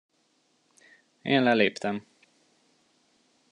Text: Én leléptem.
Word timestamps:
Én 1.21 1.43
leléptem. 1.43 2.05